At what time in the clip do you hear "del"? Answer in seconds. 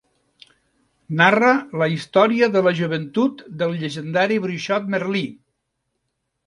3.61-3.79